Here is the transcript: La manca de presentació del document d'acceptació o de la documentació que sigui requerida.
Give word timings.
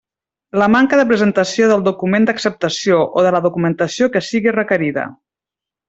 La 0.61 0.69
manca 0.75 0.97
de 0.99 1.03
presentació 1.11 1.67
del 1.73 1.83
document 1.89 2.25
d'acceptació 2.29 2.99
o 3.21 3.27
de 3.27 3.35
la 3.39 3.43
documentació 3.47 4.13
que 4.17 4.27
sigui 4.33 4.59
requerida. 4.61 5.07